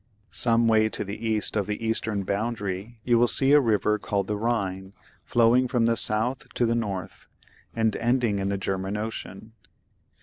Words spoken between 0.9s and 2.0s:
the east of the